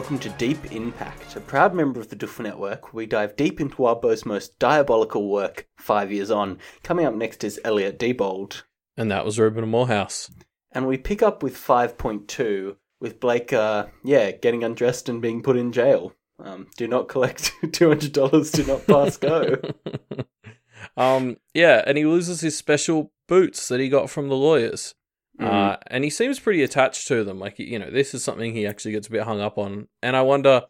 [0.00, 0.62] Welcome to Deep
[0.96, 2.94] Pact, a proud member of the Doof Network.
[2.94, 6.58] We dive deep into Wildbow's most diabolical work, five years on.
[6.82, 8.62] Coming up next is Elliot Diebold.
[8.96, 10.30] And that was Ruben Morehouse.
[10.72, 15.58] And we pick up with 5.2, with Blake, uh, yeah, getting undressed and being put
[15.58, 16.14] in jail.
[16.42, 19.58] Um, do not collect $200, do not pass go.
[20.96, 24.94] um, yeah, and he loses his special boots that he got from the lawyers.
[25.40, 25.46] Mm.
[25.46, 27.38] Uh, and he seems pretty attached to them.
[27.38, 29.88] Like, you know, this is something he actually gets a bit hung up on.
[30.02, 30.62] And I wonder,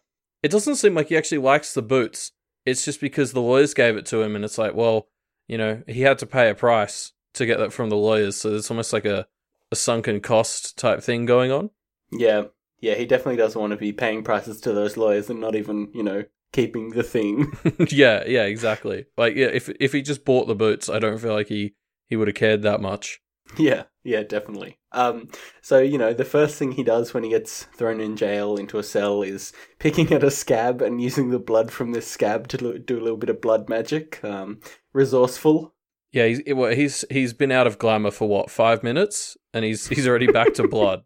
[0.43, 2.33] it doesn't seem like he actually likes the boots.
[2.65, 5.09] It's just because the lawyers gave it to him, and it's like, well,
[5.49, 8.37] you know, he had to pay a price to get that from the lawyers.
[8.37, 9.27] So it's almost like a,
[9.73, 11.71] a sunken cost type thing going on.
[12.13, 12.45] Yeah.
[12.81, 15.91] Yeah, he definitely doesn't want to be paying prices to those lawyers and not even,
[15.93, 17.53] you know, keeping the thing.
[17.91, 19.07] yeah, yeah, exactly.
[19.17, 21.75] Like, yeah, if if he just bought the boots, I don't feel like he
[22.07, 23.21] he would have cared that much.
[23.57, 24.79] Yeah, yeah, definitely.
[24.93, 25.29] Um,
[25.61, 28.79] so you know, the first thing he does when he gets thrown in jail into
[28.79, 32.79] a cell is picking at a scab and using the blood from this scab to
[32.79, 34.23] do a little bit of blood magic.
[34.25, 34.61] Um,
[34.93, 35.75] resourceful.
[36.13, 39.87] Yeah, he's well, he's he's been out of glamour for what five minutes, and he's
[39.89, 41.03] he's already back to blood.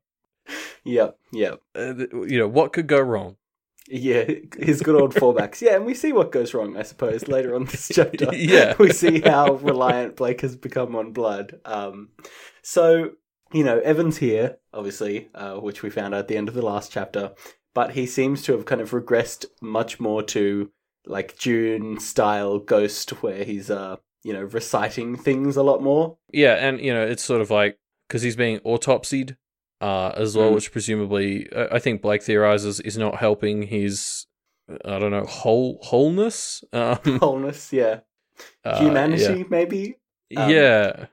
[0.85, 1.61] Yep, yep.
[1.75, 1.95] Uh,
[2.27, 3.37] you know what could go wrong?
[3.89, 4.25] Yeah,
[4.59, 5.61] his good old fallbacks.
[5.61, 8.35] Yeah, and we see what goes wrong, I suppose, later on this chapter.
[8.35, 8.75] yeah.
[8.79, 11.61] We see how reliant Blake has become on blood.
[11.65, 12.09] Um,
[12.63, 13.11] so,
[13.53, 16.63] you know, Evan's here, obviously, uh, which we found out at the end of the
[16.65, 17.35] last chapter,
[17.75, 20.71] but he seems to have kind of regressed much more to
[21.07, 26.17] like June style ghost, where he's, uh, you know, reciting things a lot more.
[26.33, 29.37] Yeah, and, you know, it's sort of like, because he's being autopsied
[29.81, 30.55] uh, as well, mm.
[30.55, 34.27] which presumably I think Blake theorizes is not helping his
[34.85, 36.65] I don't know whole wholeness.
[36.73, 38.01] Um, wholeness, yeah.
[38.65, 39.45] Uh, Humanity, yeah.
[39.49, 39.97] maybe.
[40.37, 41.07] Um, yeah.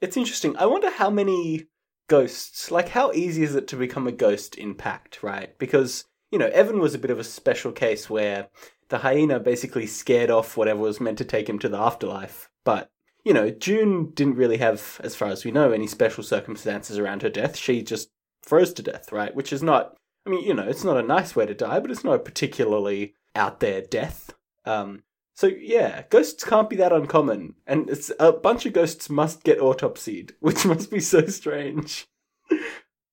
[0.00, 0.56] It's interesting.
[0.56, 1.66] I wonder how many
[2.08, 5.58] ghosts, like how easy is it to become a ghost in Pact, right?
[5.58, 8.48] Because you know Evan was a bit of a special case where
[8.88, 12.90] the hyena basically scared off whatever was meant to take him to the afterlife, but
[13.26, 17.22] you know, June didn't really have, as far as we know, any special circumstances around
[17.22, 17.56] her death.
[17.56, 18.08] She just
[18.40, 19.34] froze to death, right?
[19.34, 21.90] Which is not, I mean, you know, it's not a nice way to die, but
[21.90, 24.32] it's not a particularly out there death.
[24.64, 25.02] Um,
[25.34, 29.58] so yeah, ghosts can't be that uncommon, and it's a bunch of ghosts must get
[29.58, 32.06] autopsied, which must be so strange.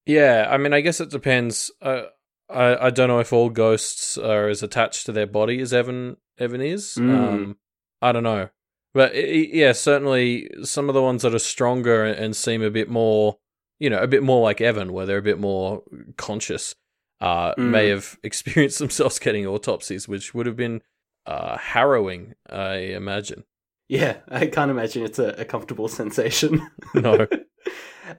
[0.05, 1.71] yeah, I mean, I guess it depends.
[1.81, 2.03] Uh,
[2.51, 6.17] I I don't know if all ghosts are as attached to their body as Evan
[6.37, 6.97] Evan is.
[6.99, 7.17] Mm.
[7.17, 7.57] Um,
[7.99, 8.49] I don't know.
[8.93, 13.37] But yeah, certainly some of the ones that are stronger and seem a bit more,
[13.79, 15.81] you know, a bit more like Evan, where they're a bit more
[16.17, 16.75] conscious,
[17.19, 17.69] uh, mm.
[17.69, 20.81] may have experienced themselves getting autopsies, which would have been
[21.25, 23.45] uh, harrowing, I imagine.
[23.89, 26.69] Yeah, I can't imagine it's a, a comfortable sensation.
[26.93, 27.27] No.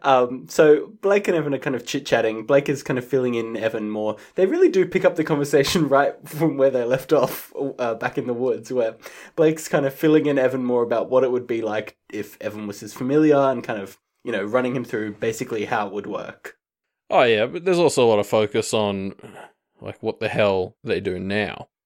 [0.03, 2.47] Um, so Blake and Evan are kind of chit chatting.
[2.47, 4.17] Blake is kind of filling in Evan more.
[4.35, 8.19] They really do pick up the conversation right from where they left off uh, back
[8.19, 8.97] in the woods, where
[9.37, 12.67] Blake's kind of filling in Evan more about what it would be like if Evan
[12.67, 16.07] was his familiar and kind of, you know, running him through basically how it would
[16.07, 16.57] work.
[17.11, 19.15] Oh, yeah, but there's also a lot of focus on,
[19.81, 21.69] like, what the hell they do now.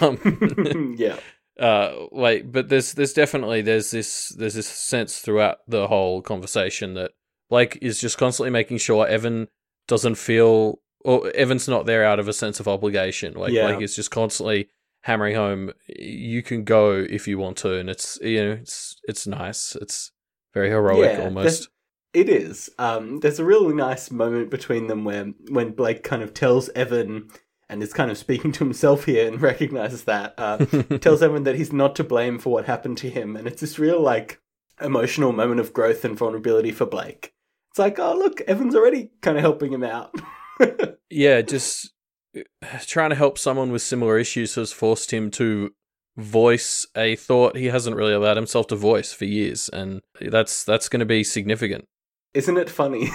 [0.00, 1.18] Um, yeah.
[1.60, 6.94] Uh, like, but there's there's definitely there's this there's this sense throughout the whole conversation
[6.94, 7.12] that
[7.50, 9.48] Blake is just constantly making sure Evan
[9.86, 13.34] doesn't feel or Evan's not there out of a sense of obligation.
[13.34, 13.66] Like yeah.
[13.66, 14.68] Blake is just constantly
[15.02, 19.26] hammering home you can go if you want to and it's you know it's it's
[19.26, 19.76] nice.
[19.76, 20.12] It's
[20.54, 21.68] very heroic yeah, almost.
[22.14, 22.70] It is.
[22.78, 27.28] Um, there's a really nice moment between them where when Blake kind of tells Evan
[27.68, 30.58] and is kind of speaking to himself here and recognizes that uh,
[31.00, 33.80] tells Evan that he's not to blame for what happened to him, and it's this
[33.80, 34.40] real like
[34.80, 37.33] emotional moment of growth and vulnerability for Blake.
[37.74, 40.14] It's like, oh look, Evan's already kind of helping him out.
[41.10, 41.92] yeah, just
[42.36, 42.42] uh,
[42.86, 45.74] trying to help someone with similar issues has forced him to
[46.16, 50.88] voice a thought he hasn't really allowed himself to voice for years, and that's that's
[50.88, 51.86] going to be significant.
[52.32, 53.10] Isn't it funny?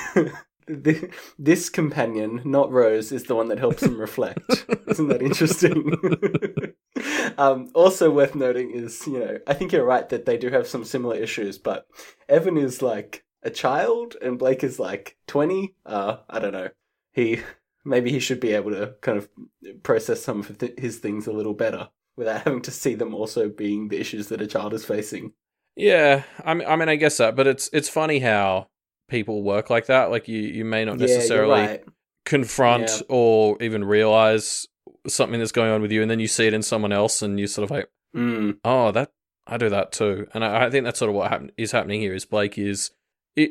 [1.39, 4.41] this companion, not Rose, is the one that helps him reflect.
[4.87, 5.97] Isn't that interesting?
[7.37, 10.67] um, also worth noting is, you know, I think you're right that they do have
[10.67, 11.87] some similar issues, but
[12.27, 15.75] Evan is like a child and Blake is like 20.
[15.85, 16.69] Uh, I don't know.
[17.11, 17.41] He
[17.85, 19.29] maybe he should be able to kind of
[19.83, 23.49] process some of th- his things a little better without having to see them also
[23.49, 25.33] being the issues that a child is facing.
[25.75, 28.67] Yeah, I mean, I mean, I guess that, but it's it's funny how
[29.09, 30.11] people work like that.
[30.11, 31.83] Like you, you may not necessarily yeah, right.
[32.25, 33.01] confront yeah.
[33.07, 34.67] or even realize
[35.07, 37.39] something that's going on with you, and then you see it in someone else, and
[37.39, 38.57] you sort of like, mm.
[38.65, 39.11] oh, that
[39.47, 40.27] I do that too.
[40.33, 42.13] And I, I think that's sort of what happen- is happening here.
[42.13, 42.91] Is Blake is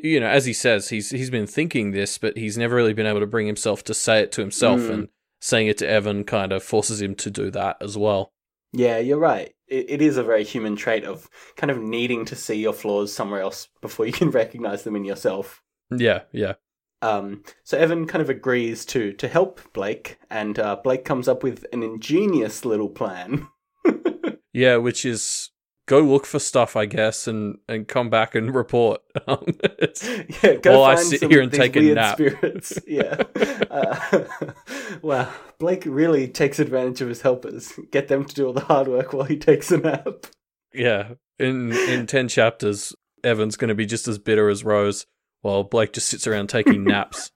[0.03, 3.05] you know, as he says, he's he's been thinking this, but he's never really been
[3.07, 4.89] able to bring himself to say it to himself, Mm.
[4.91, 5.07] and
[5.41, 8.31] saying it to Evan kind of forces him to do that as well.
[8.73, 9.53] Yeah, you're right.
[9.67, 13.11] It, it is a very human trait of kind of needing to see your flaws
[13.13, 15.61] somewhere else before you can recognize them in yourself.
[15.95, 16.53] Yeah, yeah,
[17.01, 21.41] Um, so Evan kind of agrees to to help Blake, and uh, Blake comes up
[21.41, 23.47] with an ingenious little plan.
[24.53, 24.75] yeah.
[24.77, 25.49] Which is
[25.89, 29.01] go look for stuff, I guess, and and come back and report.
[29.27, 29.43] Um,
[30.43, 32.15] yeah, go While I sit some here and take a nap.
[32.15, 32.79] Spirits.
[32.87, 33.23] Yeah.
[33.69, 34.25] uh,
[35.01, 37.73] wow, Blake really takes advantage of his helpers.
[37.91, 40.27] Get them to do all the hard work while he takes a nap.
[40.73, 45.07] yeah, in in ten chapters, Evan's going to be just as bitter as Rose,
[45.41, 47.31] while Blake just sits around taking naps.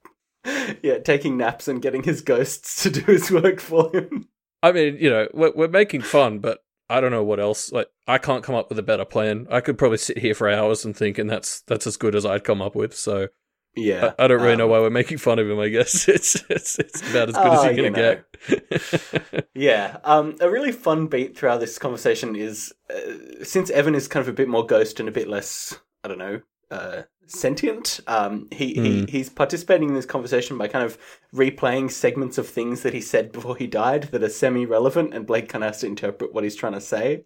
[0.84, 4.28] yeah, taking naps and getting his ghosts to do his work for him.
[4.62, 6.60] I mean, you know, we're, we're making fun, but
[6.94, 7.72] I don't know what else.
[7.72, 9.48] Like, I can't come up with a better plan.
[9.50, 12.26] I could probably sit here for hours and think, and that's that's as good as
[12.26, 12.96] I'd come up with.
[12.96, 13.30] So
[13.76, 15.60] Yeah, I, I don't really know um, why we're making fun of him.
[15.60, 19.46] I guess it's it's, it's about as good as Ah, you're gonna get.
[19.56, 24.22] Yeah, um, a really fun beat throughout this conversation is uh, since Evan is kind
[24.22, 26.42] of a bit more ghost and a bit less, I don't know,
[26.74, 28.00] uh, sentient.
[28.08, 29.10] Um, he, he Mm.
[29.10, 30.98] he's participating in this conversation by kind of
[31.34, 35.50] replaying segments of things that he said before he died that are semi-relevant, and Blake
[35.50, 37.26] kind of has to interpret what he's trying to say.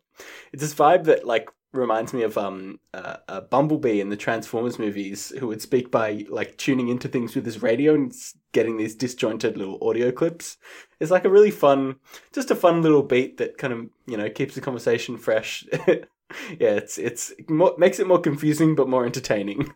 [0.53, 4.79] It's this vibe that like reminds me of um uh, uh, Bumblebee in the Transformers
[4.79, 8.13] movies, who would speak by like tuning into things with his radio and
[8.53, 10.57] getting these disjointed little audio clips.
[10.99, 11.95] It's like a really fun,
[12.33, 15.65] just a fun little beat that kind of you know keeps the conversation fresh.
[16.59, 19.73] yeah, it's it's more, makes it more confusing but more entertaining.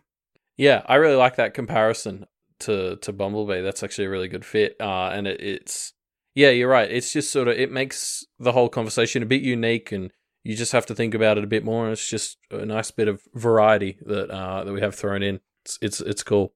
[0.56, 2.26] Yeah, I really like that comparison
[2.60, 3.62] to to Bumblebee.
[3.62, 4.76] That's actually a really good fit.
[4.80, 5.92] Uh, and it, it's
[6.34, 6.90] yeah, you're right.
[6.90, 10.10] It's just sort of it makes the whole conversation a bit unique, and
[10.44, 11.84] you just have to think about it a bit more.
[11.84, 15.40] And it's just a nice bit of variety that uh, that we have thrown in.
[15.64, 16.54] It's it's it's cool.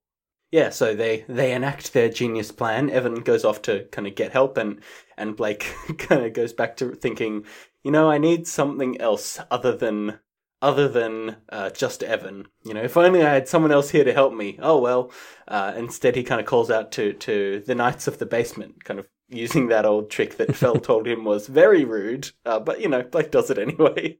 [0.56, 2.88] Yeah, so they they enact their genius plan.
[2.88, 4.80] Evan goes off to kind of get help, and
[5.18, 5.64] and Blake
[5.98, 7.44] kind of goes back to thinking,
[7.84, 10.18] you know, I need something else other than
[10.62, 12.46] other than uh, just Evan.
[12.64, 14.58] You know, if only I had someone else here to help me.
[14.62, 15.12] Oh well.
[15.46, 18.98] Uh, instead, he kind of calls out to to the knights of the basement, kind
[18.98, 22.30] of using that old trick that Fell told him was very rude.
[22.46, 24.18] Uh, but you know, Blake does it anyway.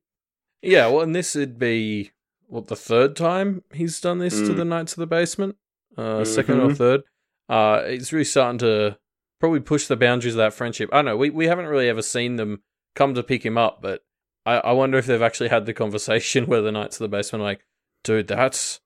[0.61, 2.11] Yeah, well, and this would be
[2.47, 4.57] what the third time he's done this to Mm.
[4.57, 5.57] the Knights of the Basement,
[5.97, 7.03] uh, second or third.
[7.49, 8.99] Uh, it's really starting to
[9.41, 10.91] probably push the boundaries of that friendship.
[10.93, 11.17] I don't know.
[11.17, 12.63] We we haven't really ever seen them
[12.95, 14.05] come to pick him up, but
[14.45, 17.43] I, I wonder if they've actually had the conversation where the Knights of the Basement
[17.43, 17.65] are like,
[18.05, 18.81] dude, that's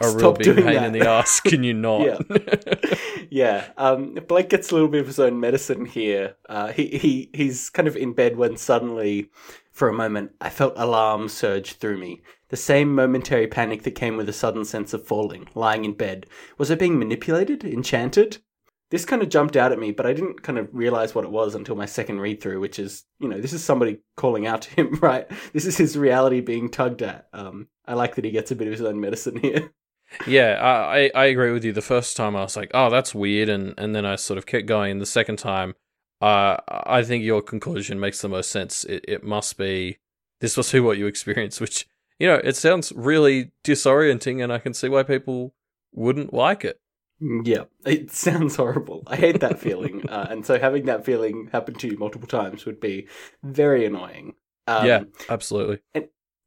[0.00, 1.40] a real big pain that." in the ass.
[1.44, 2.02] Can you not?
[2.02, 2.94] Yeah.
[3.30, 6.36] yeah, um, Blake gets a little bit of his own medicine here.
[6.48, 9.30] Uh, he he he's kind of in bed when suddenly,
[9.72, 12.22] for a moment, I felt alarm surge through me.
[12.50, 16.26] The same momentary panic that came with a sudden sense of falling, lying in bed.
[16.58, 18.38] Was I being manipulated, enchanted?
[18.90, 21.30] This kind of jumped out at me, but I didn't kind of realize what it
[21.30, 24.62] was until my second read through, which is, you know, this is somebody calling out
[24.62, 25.30] to him, right?
[25.52, 27.28] This is his reality being tugged at.
[27.32, 29.72] Um, I like that he gets a bit of his own medicine here.
[30.26, 31.72] Yeah, I, I agree with you.
[31.72, 34.46] The first time I was like, oh, that's weird, and and then I sort of
[34.46, 34.98] kept going.
[34.98, 35.74] The second time,
[36.20, 38.82] uh, I think your conclusion makes the most sense.
[38.82, 39.98] It it must be
[40.40, 41.86] this must be what you experienced, which
[42.20, 45.54] you know it sounds really disorienting, and I can see why people
[45.92, 46.78] wouldn't like it.
[47.20, 49.02] Yeah, it sounds horrible.
[49.06, 52.64] I hate that feeling, uh, and so having that feeling happen to you multiple times
[52.66, 53.08] would be
[53.42, 54.34] very annoying.
[54.68, 55.80] Um, yeah, absolutely.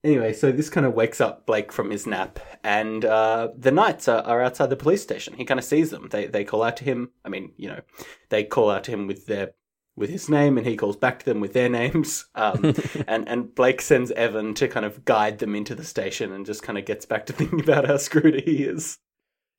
[0.04, 4.08] Anyway, so this kind of wakes up Blake from his nap, and uh, the knights
[4.08, 5.34] are, are outside the police station.
[5.34, 6.10] He kind of sees them.
[6.12, 7.10] They they call out to him.
[7.26, 7.82] I mean, you know,
[8.30, 9.54] they call out to him with their
[9.96, 12.26] with his name, and he calls back to them with their names.
[12.36, 12.74] Um,
[13.08, 16.64] and and Blake sends Evan to kind of guide them into the station, and just
[16.64, 18.98] kind of gets back to thinking about how screwed he is.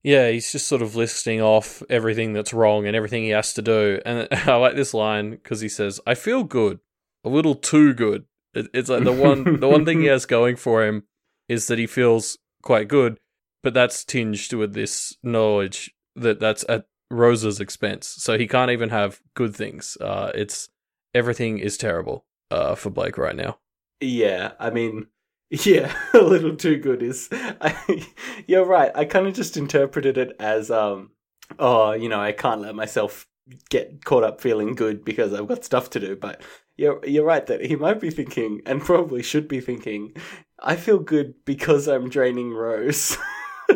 [0.02, 3.62] Yeah, he's just sort of listing off everything that's wrong and everything he has to
[3.62, 4.00] do.
[4.04, 6.80] And I like this line because he says, "I feel good,
[7.24, 8.24] a little too good."
[8.54, 11.04] It's like the one the one thing he has going for him
[11.48, 13.18] is that he feels quite good,
[13.62, 18.08] but that's tinged with this knowledge that that's at Rose's expense.
[18.08, 19.96] So he can't even have good things.
[20.00, 20.68] Uh, it's
[21.14, 23.58] everything is terrible uh, for Blake right now.
[24.00, 25.06] Yeah, I mean,
[25.50, 27.28] yeah, a little too good is.
[27.32, 28.06] I,
[28.46, 28.90] you're right.
[28.94, 31.10] I kind of just interpreted it as, um,
[31.58, 33.26] oh, you know, I can't let myself
[33.68, 36.16] get caught up feeling good because I've got stuff to do.
[36.16, 36.42] But
[36.76, 40.14] you're you're right that he might be thinking, and probably should be thinking,
[40.58, 43.16] I feel good because I'm draining Rose.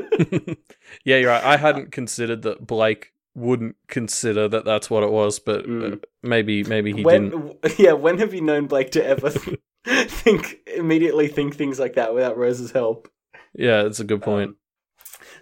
[1.05, 1.45] yeah, you're right.
[1.45, 5.95] I hadn't considered that Blake wouldn't consider that that's what it was, but Mm.
[5.95, 7.57] uh, maybe maybe he when, didn't.
[7.79, 9.31] yeah, when have you known Blake to ever
[9.87, 13.09] think immediately think things like that without Rose's help?
[13.55, 14.51] Yeah, that's a good point.
[14.51, 14.57] Um,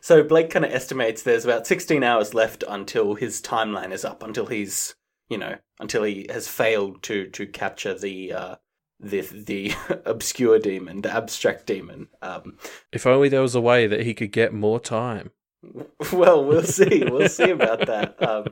[0.00, 4.22] So Blake kind of estimates there's about 16 hours left until his timeline is up,
[4.22, 4.94] until he's,
[5.28, 8.54] you know, until he has failed to to capture the uh,
[9.00, 9.72] the the
[10.04, 12.08] obscure demon, the abstract demon.
[12.22, 12.56] Um,
[12.92, 15.30] if only there was a way that he could get more time.
[16.12, 17.02] Well, we'll see.
[17.04, 18.22] We'll see about that.
[18.22, 18.46] Um,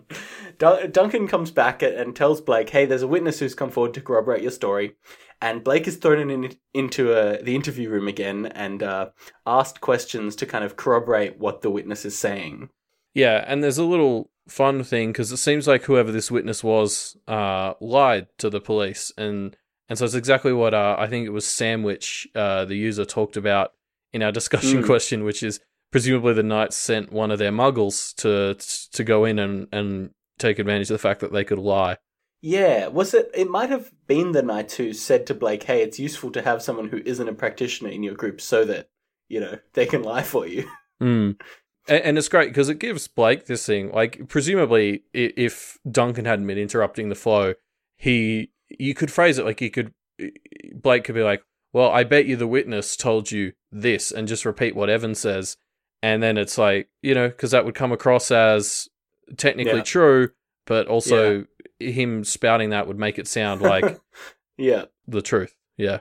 [0.58, 4.00] Dun- Duncan comes back and tells Blake, "Hey, there's a witness who's come forward to
[4.00, 4.96] corroborate your story."
[5.40, 9.10] And Blake is thrown in, into uh, the interview room again and uh,
[9.46, 12.70] asked questions to kind of corroborate what the witness is saying.
[13.14, 17.16] Yeah, and there's a little fun thing because it seems like whoever this witness was
[17.28, 19.56] uh, lied to the police, and
[19.88, 23.36] and so it's exactly what uh, I think it was Sandwich, uh, the user, talked
[23.36, 23.72] about
[24.12, 24.86] in our discussion mm.
[24.86, 25.60] question, which is
[25.94, 28.56] presumably the Knights sent one of their muggles to
[28.90, 30.10] to go in and, and
[30.40, 31.98] take advantage of the fact that they could lie.
[32.42, 33.30] Yeah, was it?
[33.32, 36.64] It might have been the Knights who said to Blake, "Hey, it's useful to have
[36.64, 38.88] someone who isn't a practitioner in your group, so that
[39.28, 40.68] you know they can lie for you."
[41.02, 41.40] Mm.
[41.88, 43.90] And, and it's great because it gives Blake this thing.
[43.90, 47.54] Like, presumably, if Duncan hadn't been interrupting the flow,
[47.96, 49.92] he you could phrase it like you could
[50.72, 54.44] Blake could be like, "Well, I bet you the witness told you this," and just
[54.44, 55.56] repeat what Evan says,
[56.04, 58.90] and then it's like you know because that would come across as
[59.38, 59.82] technically yeah.
[59.82, 60.28] true,
[60.66, 61.46] but also
[61.80, 61.90] yeah.
[61.90, 63.98] him spouting that would make it sound like
[64.58, 65.56] yeah the truth.
[65.78, 66.00] Yeah.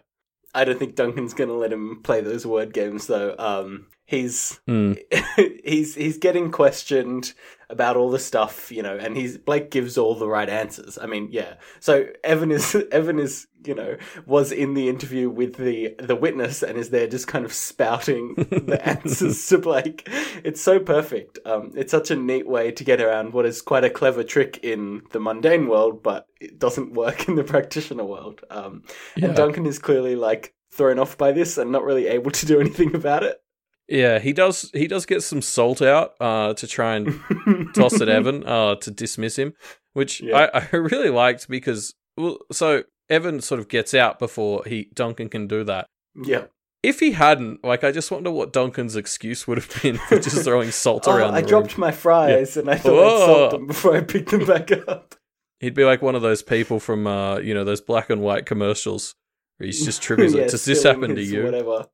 [0.54, 3.34] I don't think Duncan's gonna let him play those word games though.
[3.40, 4.98] Um, he's mm.
[5.64, 7.34] he's he's getting questioned
[7.70, 10.98] about all the stuff, you know, and he's Blake gives all the right answers.
[11.02, 11.56] I mean, yeah.
[11.80, 16.64] So Evan is Evan is you know was in the interview with the the witness
[16.64, 20.08] and is there just kind of spouting the answers to Blake.
[20.44, 21.40] It's so perfect.
[21.46, 24.60] Um, it's such a neat way to get around what is quite a clever trick
[24.64, 28.42] in the mundane world, but it doesn't work in the practitioner world.
[28.50, 28.84] Um,
[29.16, 29.28] yeah.
[29.28, 32.60] and Duncan is clearly like thrown off by this and not really able to do
[32.60, 33.43] anything about it.
[33.88, 34.70] Yeah, he does.
[34.74, 37.20] He does get some salt out uh, to try and
[37.76, 39.54] toss at Evan uh, to dismiss him,
[39.94, 40.50] which yeah.
[40.54, 45.30] I, I really liked because well, so Evan sort of gets out before he Duncan
[45.30, 45.88] can do that.
[46.16, 46.46] Yeah.
[46.82, 50.44] If he hadn't, like, I just wonder what Duncan's excuse would have been for just
[50.44, 51.34] throwing salt oh, around.
[51.34, 52.62] I dropped my fries yeah.
[52.62, 53.06] and I thought Whoa.
[53.06, 55.16] I'd salt them before I picked them back up.
[55.62, 58.46] He'd be like one of those people from, uh, you know, those black and white
[58.46, 59.16] commercials
[59.58, 60.52] where he's just triggers yeah, it.
[60.52, 61.46] Does this happen to you?
[61.46, 61.88] Whatever.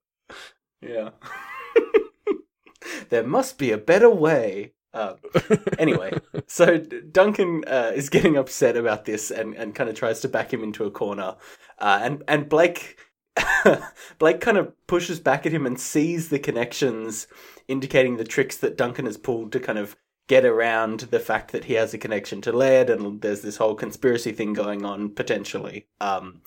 [0.81, 1.09] Yeah.
[3.09, 4.73] there must be a better way.
[4.93, 5.13] Uh,
[5.77, 6.11] anyway,
[6.47, 10.51] so Duncan uh, is getting upset about this and, and kind of tries to back
[10.51, 11.35] him into a corner,
[11.77, 12.97] uh, and and Blake
[14.19, 17.27] Blake kind of pushes back at him and sees the connections,
[17.67, 19.95] indicating the tricks that Duncan has pulled to kind of
[20.27, 23.75] get around the fact that he has a connection to Laird, and there's this whole
[23.75, 25.87] conspiracy thing going on potentially.
[25.99, 26.41] Um,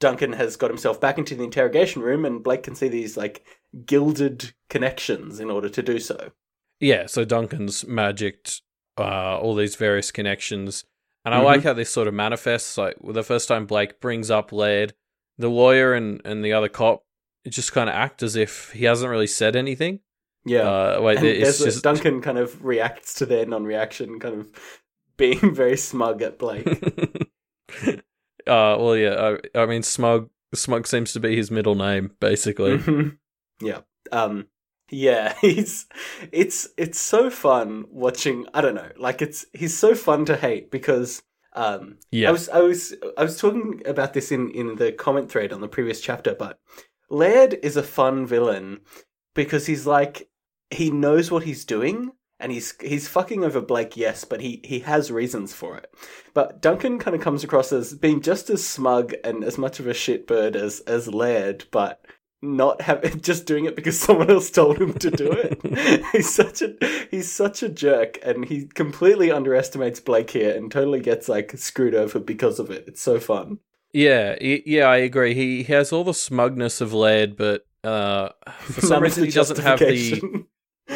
[0.00, 3.44] Duncan has got himself back into the interrogation room, and Blake can see these like
[3.84, 6.32] gilded connections in order to do so.
[6.80, 8.62] Yeah, so Duncan's magicked
[8.98, 10.84] uh, all these various connections,
[11.24, 11.46] and I mm-hmm.
[11.46, 12.76] like how this sort of manifests.
[12.78, 14.94] Like the first time Blake brings up Laird,
[15.38, 17.04] the lawyer and and the other cop
[17.48, 20.00] just kind of act as if he hasn't really said anything.
[20.46, 21.84] Yeah, uh, wait, it's just...
[21.84, 24.82] Duncan kind of reacts to their non-reaction, kind of
[25.18, 26.66] being very smug at Blake.
[28.46, 30.30] uh, well, yeah, I, I mean, smug.
[30.52, 32.78] Smug seems to be his middle name, basically.
[32.78, 33.08] Mm-hmm.
[33.62, 33.80] Yeah.
[34.10, 34.46] Um
[34.90, 35.86] yeah, he's
[36.32, 40.70] it's it's so fun watching I don't know, like it's he's so fun to hate
[40.70, 41.22] because
[41.54, 42.28] um yeah.
[42.28, 45.60] I was I was I was talking about this in in the comment thread on
[45.60, 46.58] the previous chapter, but
[47.10, 48.80] Laird is a fun villain
[49.34, 50.28] because he's like
[50.70, 54.80] he knows what he's doing and he's he's fucking over Blake, yes, but he he
[54.80, 55.92] has reasons for it.
[56.34, 59.86] But Duncan kind of comes across as being just as smug and as much of
[59.86, 62.04] a shitbird as as Laird, but
[62.42, 66.04] not have just doing it because someone else told him to do it.
[66.12, 66.74] he's such a
[67.10, 71.94] he's such a jerk, and he completely underestimates Blake here and totally gets like screwed
[71.94, 72.84] over because of it.
[72.86, 73.58] It's so fun.
[73.92, 75.34] Yeah, yeah, I agree.
[75.34, 78.28] He, he has all the smugness of Laird, but uh,
[78.60, 80.46] for some reason he doesn't have the.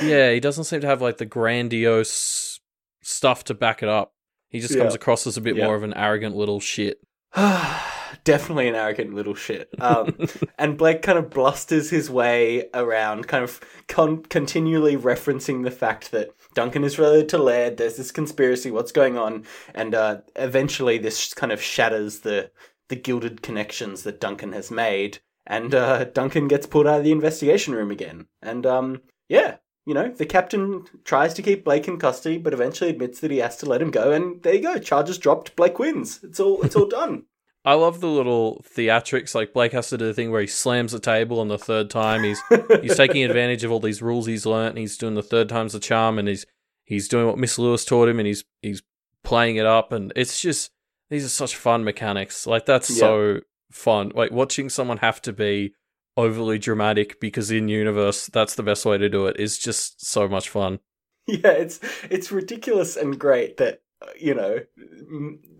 [0.02, 2.60] Yeah, he doesn't seem to have like the grandiose
[3.02, 4.12] stuff to back it up.
[4.48, 5.66] He just comes across as a bit yeah.
[5.66, 7.00] more of an arrogant little shit.
[8.24, 9.68] definitely an arrogant little shit.
[9.80, 10.16] Um,
[10.58, 16.10] and Blake kind of blusters his way around, kind of con- continually referencing the fact
[16.12, 17.76] that Duncan is related to Laird.
[17.76, 18.70] There's this conspiracy.
[18.70, 19.44] What's going on?
[19.74, 22.50] And uh, eventually, this kind of shatters the
[22.88, 25.18] the gilded connections that Duncan has made.
[25.46, 28.26] And uh, Duncan gets pulled out of the investigation room again.
[28.42, 29.56] And um, yeah,
[29.86, 33.38] you know, the captain tries to keep Blake in custody, but eventually admits that he
[33.38, 34.12] has to let him go.
[34.12, 35.56] And there you go, charges dropped.
[35.56, 36.20] Blake wins.
[36.22, 37.24] It's all it's all done.
[37.66, 39.34] I love the little theatrics.
[39.34, 41.88] Like Blake has to do the thing where he slams the table on the third
[41.90, 42.22] time.
[42.22, 42.40] He's
[42.82, 44.70] he's taking advantage of all these rules he's learnt.
[44.70, 46.44] And he's doing the third time's the charm, and he's
[46.84, 48.82] he's doing what Miss Lewis taught him, and he's he's
[49.22, 49.92] playing it up.
[49.92, 50.72] And it's just
[51.08, 52.46] these are such fun mechanics.
[52.46, 52.96] Like that's Yeah.
[52.98, 54.12] so fun.
[54.14, 55.72] Like watching someone have to be
[56.16, 60.28] overly dramatic because in universe that's the best way to do it is just so
[60.28, 60.78] much fun.
[61.26, 61.80] Yeah, it's
[62.10, 64.60] it's ridiculous and great that uh, you know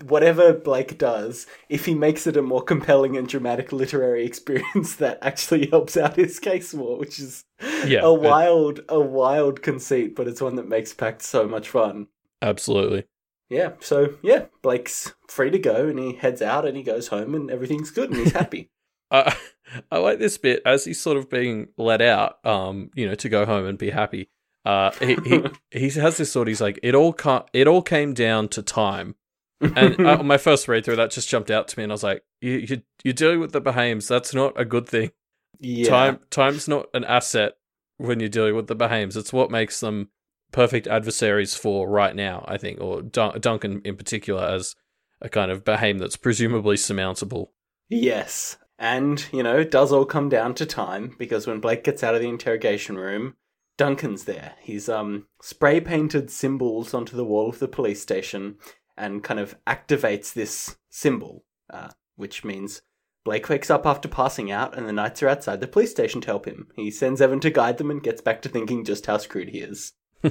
[0.07, 5.19] whatever Blake does, if he makes it a more compelling and dramatic literary experience, that
[5.23, 7.45] actually helps out his case more, which is
[7.87, 11.69] Yeah, a it- wild a wild conceit, but it's one that makes Pact so much
[11.71, 12.09] fun.
[12.43, 13.07] Absolutely.
[13.49, 17.35] Yeah, so yeah, Blake's free to go, and he heads out, and he goes home,
[17.35, 18.71] and everything's good, and he's happy.
[19.11, 19.35] I
[19.91, 23.29] I like this bit as he's sort of being let out, um, you know, to
[23.29, 24.29] go home and be happy.
[24.65, 26.49] Uh, he he, he has this thought.
[26.49, 29.15] He's like, it all ca- it all came down to time.
[29.61, 31.95] And uh, on my first read through, that just jumped out to me, and I
[31.95, 34.07] was like, you, you you're dealing with the Behaims.
[34.09, 35.13] That's not a good thing.
[35.61, 37.55] yeah, Time time's not an asset
[37.97, 39.17] when you're dealing with the Behaims.
[39.17, 40.09] It's what makes them
[40.53, 42.45] perfect adversaries for right now.
[42.47, 44.77] I think, or Dun- Duncan in particular as
[45.23, 47.53] a kind of Behaim that's presumably surmountable.
[47.89, 48.59] Yes.
[48.79, 52.15] And, you know, it does all come down to time because when Blake gets out
[52.15, 53.35] of the interrogation room,
[53.77, 54.55] Duncan's there.
[54.61, 58.57] He's um spray painted symbols onto the wall of the police station
[58.97, 62.83] and kind of activates this symbol, uh, which means
[63.25, 66.27] Blake wakes up after passing out and the knights are outside the police station to
[66.27, 66.69] help him.
[66.77, 69.59] He sends Evan to guide them and gets back to thinking just how screwed he
[69.59, 69.93] is.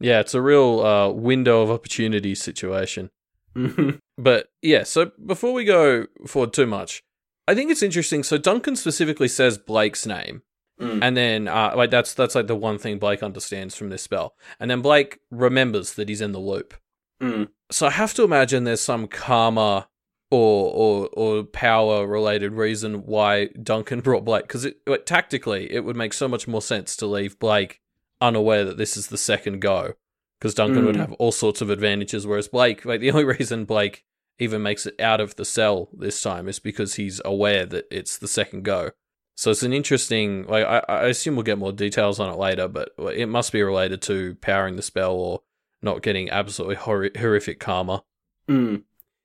[0.00, 3.10] yeah, it's a real uh, window of opportunity situation.
[3.54, 3.98] Mhm.
[4.16, 7.02] But yeah, so before we go forward too much,
[7.48, 8.22] I think it's interesting.
[8.22, 10.42] So Duncan specifically says Blake's name,
[10.80, 11.00] Mm.
[11.02, 14.34] and then uh, like that's that's like the one thing Blake understands from this spell,
[14.60, 16.74] and then Blake remembers that he's in the loop.
[17.20, 17.48] Mm.
[17.72, 19.88] So I have to imagine there's some karma
[20.30, 25.84] or or or power related reason why Duncan brought Blake because it like, tactically it
[25.84, 27.80] would make so much more sense to leave Blake
[28.20, 29.94] unaware that this is the second go
[30.38, 31.00] because Duncan would Mm.
[31.00, 34.04] have all sorts of advantages whereas Blake like the only reason Blake
[34.38, 38.18] even makes it out of the cell this time is because he's aware that it's
[38.18, 38.90] the second go.
[39.36, 42.66] So it's an interesting like I, I assume we'll get more details on it later,
[42.66, 45.42] but it must be related to powering the spell or
[45.82, 48.02] not getting absolutely hor- horrific karma.
[48.48, 48.82] Mm.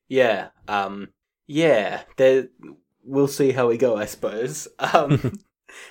[0.08, 0.50] Yeah.
[0.68, 1.10] Um.
[1.48, 2.04] Yeah.
[2.18, 2.50] There.
[3.04, 3.98] We'll see how we go.
[3.98, 4.68] I suppose.
[4.80, 5.40] Um.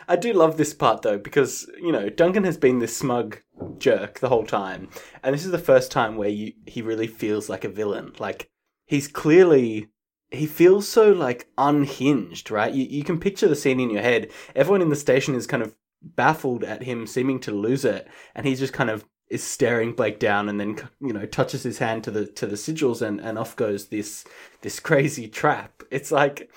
[0.09, 3.39] I do love this part though because you know Duncan has been this smug
[3.79, 4.89] jerk the whole time,
[5.25, 8.13] and this is the first time where you he really feels like a villain.
[8.21, 8.52] Like
[8.93, 9.89] he's clearly
[10.31, 12.73] he feels so like unhinged, right?
[12.73, 14.31] You you can picture the scene in your head.
[14.55, 18.47] Everyone in the station is kind of baffled at him seeming to lose it, and
[18.47, 22.05] he's just kind of is staring Blake down, and then you know touches his hand
[22.05, 24.27] to the to the sigils, and and off goes this
[24.61, 25.83] this crazy trap.
[25.91, 26.51] It's like,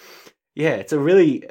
[0.55, 1.45] yeah, it's a really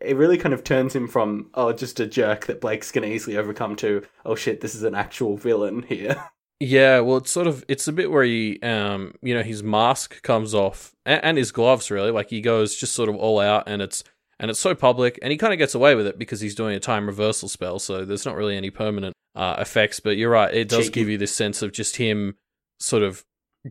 [0.00, 3.36] it really kind of turns him from oh just a jerk that Blake's gonna easily
[3.36, 6.24] overcome to oh shit this is an actual villain here.
[6.60, 10.22] Yeah, well, it's sort of it's a bit where he, um, you know, his mask
[10.22, 13.64] comes off and, and his gloves really, like he goes just sort of all out,
[13.66, 14.04] and it's
[14.38, 16.76] and it's so public, and he kind of gets away with it because he's doing
[16.76, 20.00] a time reversal spell, so there's not really any permanent uh, effects.
[20.00, 21.00] But you're right, it does Cheeky.
[21.00, 22.36] give you this sense of just him
[22.78, 23.24] sort of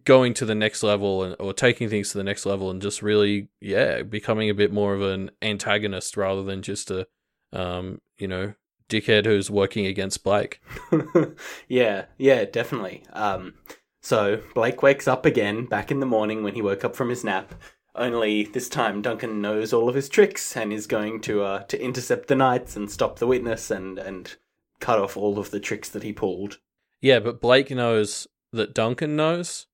[0.04, 3.04] going to the next level and or taking things to the next level and just
[3.04, 7.08] really, yeah, becoming a bit more of an antagonist rather than just a,
[7.54, 8.54] um, you know,
[8.90, 10.62] dickhead who's working against Blake.
[11.68, 13.04] yeah, yeah, definitely.
[13.14, 13.54] Um,
[14.02, 17.24] so Blake wakes up again back in the morning when he woke up from his
[17.24, 17.54] nap.
[17.96, 21.82] Only this time Duncan knows all of his tricks and is going to uh, to
[21.82, 24.36] intercept the knights and stop the witness and and
[24.80, 26.60] cut off all of the tricks that he pulled.
[27.02, 29.68] Yeah, but Blake knows that Duncan knows.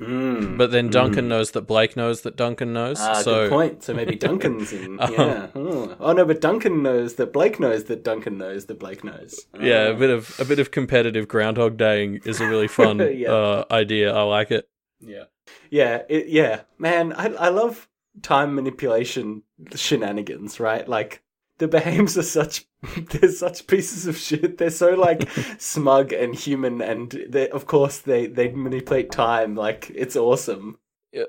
[0.00, 0.56] Mm.
[0.56, 1.28] But then Duncan Mm.
[1.28, 2.98] knows that Blake knows that Duncan knows.
[3.00, 3.82] Ah, so good point.
[3.82, 4.98] So maybe Duncan's in.
[5.00, 5.46] Um, yeah.
[5.54, 5.96] Oh.
[6.00, 9.46] Oh, no, but Duncan knows that Blake knows that Duncan knows that Blake knows.
[9.60, 9.98] yeah, a Ah.
[9.98, 13.30] bit of a bit of competitive Groundhog Daying is a really fun Yeah.
[13.32, 14.14] uh, idea.
[14.14, 14.68] I like it.
[15.00, 15.24] Yeah.
[15.70, 16.62] Yeah, it, yeah.
[16.78, 17.86] Man, I I love
[18.22, 19.42] time manipulation
[19.74, 20.88] shenanigans, right?
[20.88, 21.22] Like
[21.58, 22.66] the Behaims are such
[23.10, 24.58] they're such pieces of shit.
[24.58, 29.90] They're so like smug and human and they of course they they manipulate time like
[29.94, 30.78] it's awesome.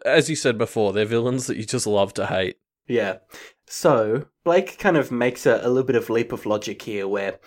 [0.05, 2.57] As you said before, they're villains that you just love to hate.
[2.87, 3.17] Yeah.
[3.65, 7.39] So Blake kind of makes a, a little bit of leap of logic here where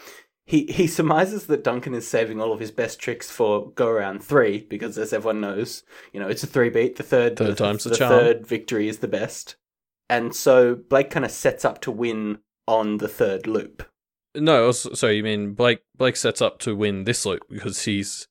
[0.44, 4.22] he, he surmises that Duncan is saving all of his best tricks for go around
[4.24, 7.84] three, because as everyone knows, you know, it's a three beat, the third Third time's
[7.84, 8.10] the the charm.
[8.10, 9.54] third victory is the best.
[10.08, 13.82] And so Blake kind of sets up to win on the third loop.
[14.34, 15.80] No, sorry, you mean Blake?
[15.96, 18.28] Blake sets up to win this loop because he's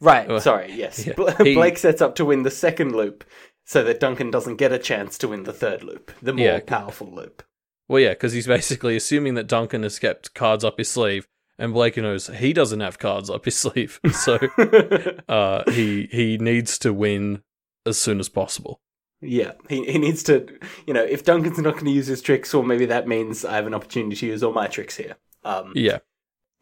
[0.00, 1.04] Right, Uh, sorry, yes.
[1.06, 1.14] yeah.
[1.42, 3.24] He- Blake sets up to win the second loop
[3.64, 6.60] so that Duncan doesn't get a chance to win the third loop, the more Yeah.
[6.60, 7.42] powerful loop.
[7.88, 11.26] Well, yeah, because he's basically assuming that Duncan has kept cards up his sleeve,
[11.58, 14.36] and Blake knows he doesn't have cards up his sleeve, so
[15.28, 17.42] uh, he he needs to win
[17.86, 18.80] as soon as possible.
[19.22, 20.46] Yeah, he he needs to,
[20.86, 23.54] you know, if Duncan's not going to use his tricks, well, maybe that means I
[23.54, 25.16] have an opportunity to use all my tricks here.
[25.44, 25.98] Um, Yeah,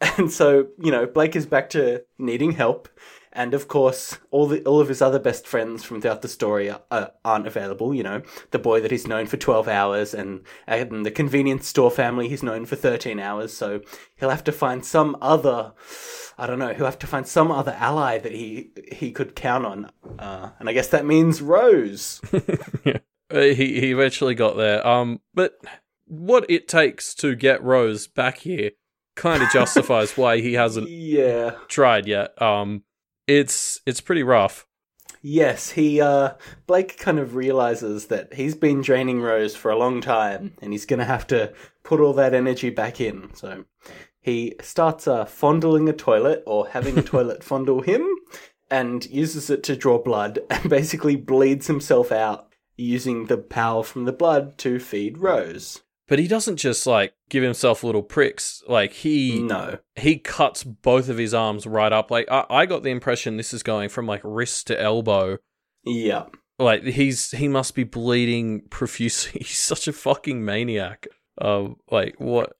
[0.19, 2.89] And so, you know, Blake is back to needing help,
[3.33, 6.69] and of course, all the all of his other best friends from throughout the story
[6.69, 7.95] are, uh, aren't available.
[7.95, 11.91] You know, the boy that he's known for twelve hours, and and the convenience store
[11.91, 13.53] family he's known for thirteen hours.
[13.53, 13.83] So
[14.17, 15.73] he'll have to find some other,
[16.39, 19.65] I don't know, he'll have to find some other ally that he he could count
[19.65, 19.91] on.
[20.19, 22.21] Uh, and I guess that means Rose.
[23.33, 24.85] Uh, he he eventually got there.
[24.85, 25.53] Um, but
[26.07, 28.73] what it takes to get Rose back here
[29.15, 31.53] kind of justifies why he hasn't yeah.
[31.69, 32.41] tried yet.
[32.43, 32.83] Um,
[33.31, 34.67] it's it's pretty rough.
[35.23, 36.35] Yes, he uh
[36.67, 40.87] Blake kind of realizes that he's been draining Rose for a long time and he's
[40.87, 41.53] going to have to
[41.85, 43.33] put all that energy back in.
[43.35, 43.65] So
[44.21, 48.07] he starts uh, fondling a toilet or having a toilet fondle him
[48.71, 54.07] and uses it to draw blood and basically bleeds himself out using the power from
[54.07, 55.83] the blood to feed Rose.
[56.11, 58.63] But he doesn't just like give himself little pricks.
[58.67, 59.79] Like he No.
[59.95, 62.11] he cuts both of his arms right up.
[62.11, 65.39] Like I, I got the impression this is going from like wrist to elbow.
[65.85, 66.25] Yeah.
[66.59, 69.41] Like he's he must be bleeding profusely.
[69.45, 71.07] He's such a fucking maniac.
[71.41, 72.55] Um, like what?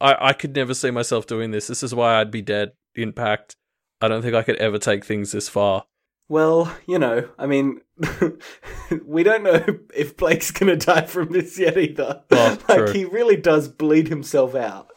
[0.00, 1.68] I I could never see myself doing this.
[1.68, 2.72] This is why I'd be dead.
[2.96, 3.54] Impact.
[4.00, 5.84] I don't think I could ever take things this far.
[6.28, 7.80] Well, you know, I mean,
[9.06, 12.22] we don't know if Blake's gonna die from this yet either.
[12.30, 12.92] Well, like true.
[12.92, 14.88] he really does bleed himself out.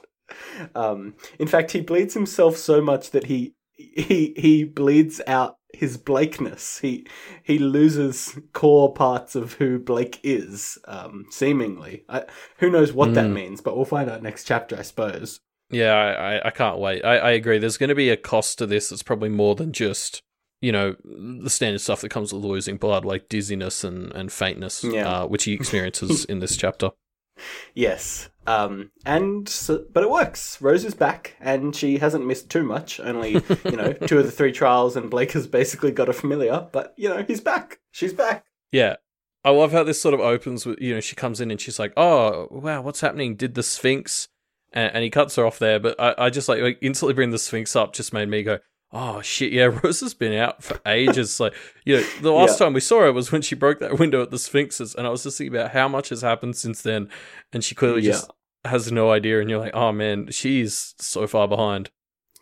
[0.76, 5.98] Um, in fact, he bleeds himself so much that he he he bleeds out his
[5.98, 6.80] Blakeness.
[6.80, 7.06] He
[7.44, 10.78] he loses core parts of who Blake is.
[10.86, 12.24] Um, seemingly, I,
[12.60, 13.34] who knows what that Mm.
[13.34, 13.62] means?
[13.62, 15.40] But we'll find out next chapter, I suppose.
[15.70, 17.04] Yeah, I, I, I can't wait.
[17.04, 17.58] I, I agree.
[17.58, 20.24] There's going to be a cost to this that's probably more than just,
[20.62, 24.84] you know, the standard stuff that comes with losing blood, like dizziness and, and faintness,
[24.84, 25.08] Yeah.
[25.22, 26.92] uh, which he experiences in this chapter.
[27.76, 28.30] Yes.
[28.48, 30.60] Um, and so, but it works.
[30.62, 33.00] Rose is back, and she hasn't missed too much.
[33.00, 36.68] Only you know two of the three trials, and Blake has basically got a familiar.
[36.72, 37.80] But you know he's back.
[37.92, 38.46] She's back.
[38.72, 38.96] Yeah.
[39.44, 41.80] I love how this sort of opens with, you know, she comes in and she's
[41.80, 43.36] like, oh, wow, what's happening?
[43.38, 44.28] Did the Sphinx?
[44.74, 45.80] And, and he cuts her off there.
[45.80, 48.58] But I, I just like, like instantly bring the Sphinx up just made me go,
[48.94, 51.40] oh, shit, yeah, Rose has been out for ages.
[51.40, 51.54] like,
[51.86, 52.66] you know, the last Yeah.
[52.68, 54.96] time we saw her was when she broke that window at the Sphinx's.
[54.96, 57.10] And I was just thinking about how much has happened since then.
[57.54, 58.12] And she clearly Yeah.
[58.14, 58.32] just
[58.66, 59.40] has no idea.
[59.42, 61.90] And you're like, oh, man, she's so far behind.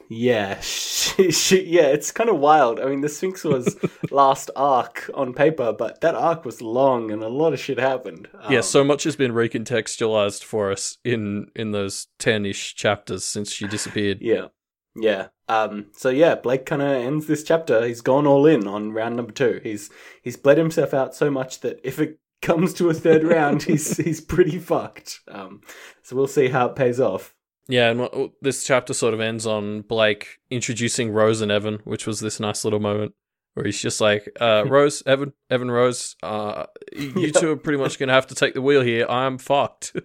[0.08, 2.79] Yeah, she, she, yeah, it's kind of wild.
[2.79, 3.75] I mean, the Sphinx was
[4.12, 8.27] last arc on paper, but that arc was long and a lot of shit happened.
[8.51, 13.23] yeah, Um, so much has been recontextualized for us in in those 10 ish chapters
[13.23, 14.19] since she disappeared.
[14.21, 14.49] yeah,
[14.95, 15.27] yeah.
[15.47, 17.86] Um, so yeah, Blake kind of ends this chapter.
[17.86, 19.60] He's gone all in on round number two.
[19.63, 19.89] He's
[20.23, 23.97] he's bled himself out so much that if it comes to a third round, he's
[24.03, 25.19] he's pretty fucked.
[25.27, 25.62] Um,
[26.03, 27.36] so we'll see how it pays off.
[27.67, 32.05] Yeah, and what, this chapter sort of ends on Blake introducing Rose and Evan, which
[32.05, 33.13] was this nice little moment
[33.55, 37.31] where he's just like, uh, Rose, Evan, Evan, Rose, uh, you Yeah.
[37.31, 39.08] two are pretty much going to have to take the wheel here.
[39.10, 39.95] I'm fucked.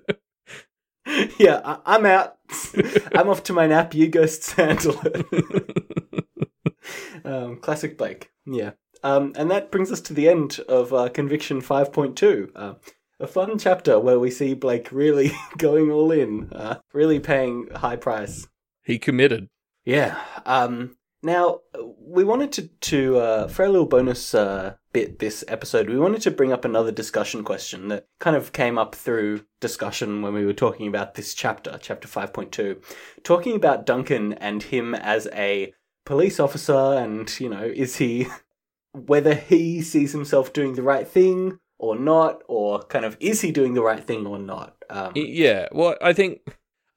[1.38, 2.36] yeah, I- I'm out.
[3.14, 3.94] I'm off to my nap.
[3.94, 6.26] You ghosts handle it.
[7.24, 8.30] um, classic Blake.
[8.46, 8.72] Yeah.
[9.02, 12.50] Um, and that brings us to the end of uh, Conviction 5.2.
[12.54, 12.74] Uh,
[13.18, 17.96] a fun chapter where we see Blake really going all in, uh, really paying high
[17.96, 18.46] price.
[18.84, 19.48] he committed.
[19.84, 20.20] Yeah.
[20.44, 21.60] Um, now,
[21.98, 26.22] we wanted to, to uh, for a little bonus uh, bit this episode, we wanted
[26.22, 30.46] to bring up another discussion question that kind of came up through discussion when we
[30.46, 32.82] were talking about this chapter, chapter 5.2,
[33.22, 35.74] talking about Duncan and him as a
[36.06, 38.26] police officer, and, you know, is he,
[38.92, 43.52] whether he sees himself doing the right thing or not, or kind of is he
[43.52, 44.76] doing the right thing or not?
[44.88, 46.40] Um, Yeah, well, I think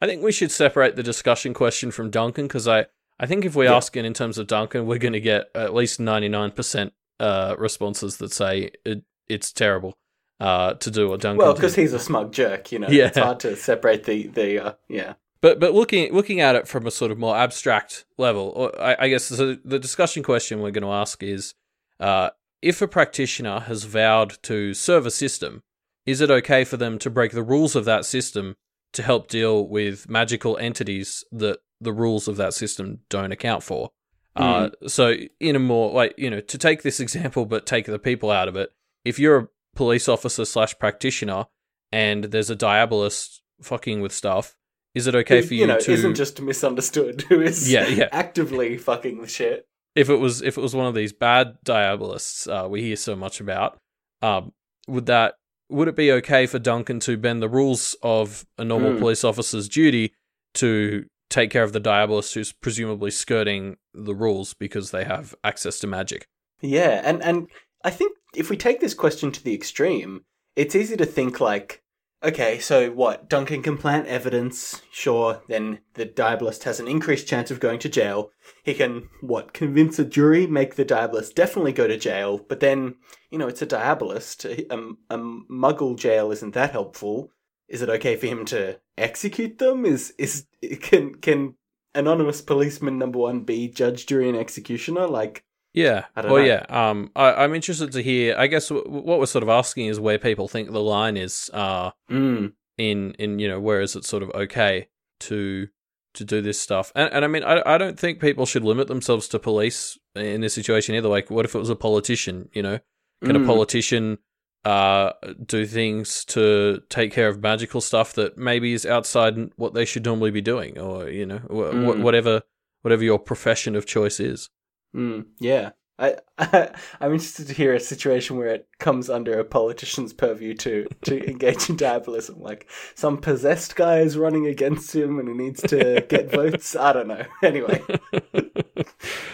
[0.03, 2.87] I think we should separate the discussion question from Duncan because I,
[3.19, 3.75] I think if we Yeah.
[3.75, 8.17] ask it in terms of Duncan, we're going to get at least 99% uh, responses
[8.17, 9.97] that say it, it's terrible
[10.39, 12.89] uh, to do what Duncan well, because he's a smug jerk, you know.
[12.89, 13.07] Yeah.
[13.07, 15.13] It's hard to separate the, the uh, yeah.
[15.41, 18.95] But but looking looking at it from a sort of more abstract level, or I,
[18.97, 21.53] I guess the, the discussion question we're going to ask is:
[21.99, 22.29] uh,
[22.61, 25.61] if a practitioner has vowed to serve a system,
[26.05, 28.55] is it okay for them to break the rules of that system
[28.93, 33.91] to help deal with magical entities that the rules of that system don't account for?
[34.35, 37.99] Uh, so in a more like you know to take this example, but take the
[37.99, 38.71] people out of it.
[39.05, 41.45] if you're a police officer slash practitioner
[41.91, 44.55] and there's a diabolist fucking with stuff,
[44.95, 48.09] is it okay Who, for you, know, to isn't just misunderstood, who is Yeah, yeah.
[48.11, 49.67] actively fucking the shit.
[49.95, 53.15] if it was if it was one of these bad diabolists uh, we hear so
[53.15, 53.77] much about,
[54.23, 54.51] um,
[54.87, 55.35] would that
[55.69, 58.99] would it be okay for Duncan to bend the rules of a normal Mm.
[58.99, 60.13] police officer's duty
[60.55, 65.79] to take care of the diabolist who's presumably skirting the rules because they have access
[65.79, 66.27] to magic?
[66.61, 67.47] Yeah, and and
[67.83, 71.81] I think if we take this question to the extreme, it's easy to think like,
[72.23, 73.29] okay, so what?
[73.29, 75.41] Duncan can plant evidence, sure.
[75.49, 78.29] Then the diabolist has an increased chance of going to jail.
[78.63, 79.53] He can what?
[79.53, 82.39] Convince a jury, make the diabolist definitely go to jail.
[82.47, 82.95] But then
[83.31, 84.45] you know it's a diabolist.
[84.45, 87.31] A, a, a Muggle jail isn't that helpful.
[87.69, 89.85] Is it okay for him to execute them?
[89.85, 90.45] Is is
[90.81, 91.55] can can
[91.95, 95.07] anonymous policeman number one be judge, jury, and executioner?
[95.07, 95.43] Like.
[95.75, 96.05] Yeah.
[96.15, 96.47] I don't well, know.
[96.47, 96.65] yeah.
[96.89, 98.35] Um, I, I'm interested to hear.
[98.37, 101.49] I guess w- what we're sort of asking is where people think the line is.
[101.51, 102.53] Uh, Mm.
[102.77, 104.87] in in you know where is it sort of okay
[105.21, 105.67] to
[106.15, 108.87] to do this stuff and, and i mean I, I don't think people should limit
[108.87, 112.61] themselves to police in this situation either like what if it was a politician you
[112.63, 112.79] know
[113.23, 113.45] can a Mm.
[113.47, 114.17] politician
[114.65, 115.11] uh
[115.45, 120.05] do things to take care of magical stuff that maybe is outside what they should
[120.05, 122.01] normally be doing or you know wh- Mm.
[122.01, 122.43] whatever
[122.81, 124.49] whatever your profession of choice is
[124.95, 125.71] Mm, yeah.
[125.97, 126.69] I, I
[127.01, 131.29] I'm interested to hear a situation where it comes under a politician's purview to to
[131.29, 132.39] engage in diabolism.
[132.39, 136.75] Like some possessed guy is running against him and he needs to get votes.
[136.75, 137.25] I don't know.
[137.41, 137.81] Anyway,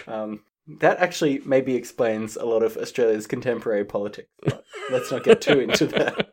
[0.08, 0.42] um,
[0.80, 4.30] that actually maybe explains a lot of Australia's contemporary politics.
[4.44, 6.28] But let's not get too into that.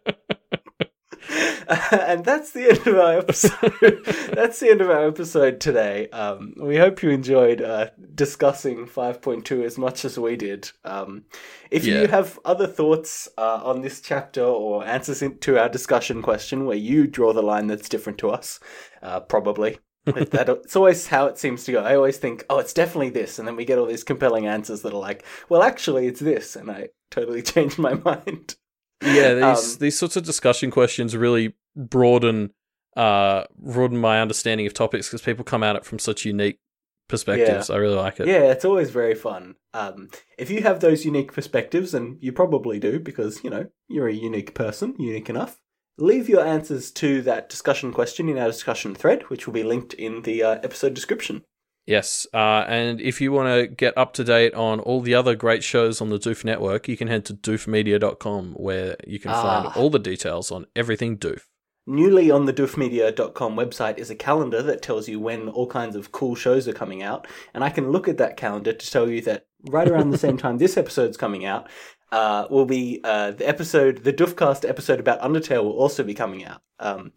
[1.91, 4.05] and that's the end of our episode.
[4.35, 6.09] that's the end of our episode today.
[6.11, 10.71] Um, we hope you enjoyed uh, discussing 5.2 as much as we did.
[10.85, 11.25] Um,
[11.71, 12.03] if Yeah.
[12.03, 16.67] you have other thoughts uh, on this chapter or answers in- to our discussion question
[16.67, 18.61] where you draw the line that's different to us,
[19.03, 19.79] uh, probably.
[20.07, 21.83] That, it's always how it seems to go.
[21.83, 24.83] I always think, oh, it's definitely this, and then we get all these compelling answers
[24.83, 28.55] that are like, well, actually, it's this, and I totally changed my mind.
[29.03, 32.51] yeah these Um, these sorts of discussion questions really broaden
[32.97, 36.61] uh broaden my understanding of topics because people come at it from such unique
[37.07, 39.57] perspectives i really like it Yeah, it's always very fun.
[39.75, 44.09] Um, if you have those unique perspectives, and you probably do because, you know, you're
[44.09, 45.61] a unique person, unique enough,
[45.99, 49.95] leave your answers to that discussion question in our discussion thread, which will be linked
[49.95, 51.43] in the uh, episode description.
[51.87, 55.35] yes uh and if you want to get up to date on all the other
[55.37, 59.43] great shows on the doof network you can head to doofmedia.com where you can Ah.
[59.63, 61.43] find all the details on everything doof
[61.89, 66.11] Newly on the doofmedia.com website is a calendar that tells you when all kinds of
[66.11, 69.21] cool shows are coming out, and I can look at that calendar to tell you
[69.21, 71.69] that right around the same time this episode's coming out,
[72.13, 76.45] uh, will be uh, the episode, the Doofcast episode about Undertale will also be coming
[76.45, 77.13] out, um,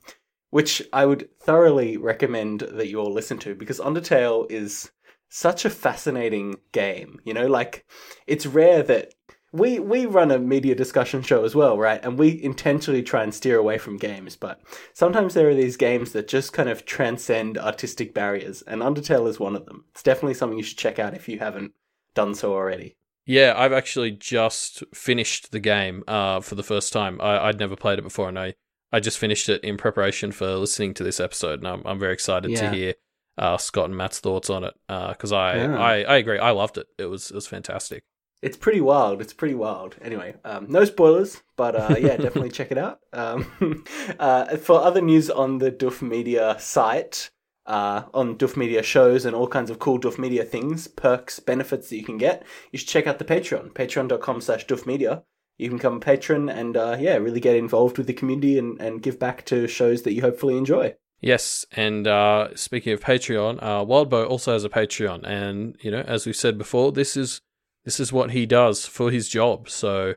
[0.49, 4.91] which I would thoroughly recommend that you all listen to because Undertale is
[5.29, 7.19] such a fascinating game.
[7.23, 7.85] You know, like
[8.27, 9.13] it's rare that
[9.51, 12.03] we we run a media discussion show as well, right?
[12.03, 14.61] And we intentionally try and steer away from games, but
[14.93, 19.39] sometimes there are these games that just kind of transcend artistic barriers, and Undertale is
[19.39, 19.85] one of them.
[19.91, 21.73] It's definitely something you should check out if you haven't
[22.13, 22.95] done so already.
[23.29, 27.75] Yeah i've actually just finished the game uh for the first time I, i'd never
[27.75, 28.55] played it before and i
[28.91, 32.13] i just finished it in preparation for listening to this episode and i'm, I'm very
[32.13, 32.61] excited Yeah.
[32.71, 32.93] to hear
[33.37, 35.79] uh, Scott and Matt's thoughts on it because I, Yeah.
[35.79, 36.39] I I agree.
[36.39, 36.87] I loved it.
[36.97, 38.03] It was it was fantastic.
[38.41, 39.21] It's pretty wild.
[39.21, 39.95] It's pretty wild.
[40.01, 42.99] Anyway, um, no spoilers, but uh, yeah, definitely check it out.
[43.13, 43.85] Um,
[44.19, 47.29] uh, for other news on the Doof Media site,
[47.69, 51.89] uh, on Doof Media shows and all kinds of cool Doof Media things, perks, benefits
[51.89, 55.23] that you can get, you should check out the Patreon, patreon.com slash Doof Media.
[55.57, 58.81] You can become a patron and, uh, yeah, really get involved with the community and,
[58.81, 60.95] and give back to shows that you hopefully enjoy.
[61.21, 65.99] Yes, and uh, speaking of Patreon, uh, Wildbow also has a Patreon, and you know,
[65.99, 67.41] as we've said before, this is
[67.83, 69.69] this is what he does for his job.
[69.69, 70.15] So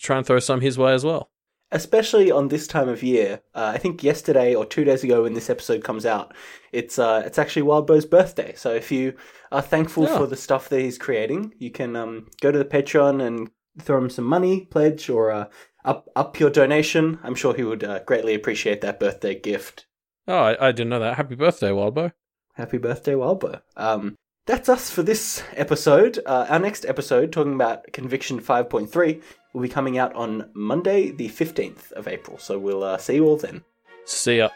[0.00, 1.29] try and throw some his way as well.
[1.72, 3.40] Especially on this time of year.
[3.54, 6.34] Uh, I think yesterday or two days ago when this episode comes out,
[6.72, 8.54] it's uh, it's actually Wildbow's birthday.
[8.56, 9.14] So if you
[9.52, 10.18] are thankful Oh.
[10.18, 13.98] for the stuff that he's creating, you can um, go to the Patreon and throw
[13.98, 15.46] him some money, pledge, or uh,
[15.84, 17.18] up up your donation.
[17.22, 19.86] I'm sure he would uh, greatly appreciate that birthday gift.
[20.28, 21.16] Oh, I, I didn't know that.
[21.16, 22.12] Happy birthday, Wildbow.
[22.54, 23.62] Happy birthday, Wildbow.
[23.76, 24.16] Um,
[24.50, 26.18] that's us for this episode.
[26.26, 31.28] Uh, our next episode, talking about Conviction 5.3, will be coming out on Monday, the
[31.28, 32.36] 15th of April.
[32.36, 33.62] So we'll uh, see you all then.
[34.06, 34.48] See ya.